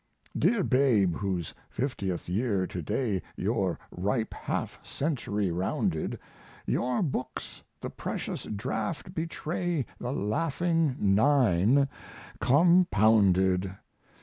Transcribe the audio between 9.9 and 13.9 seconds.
The laughing Nine compounded.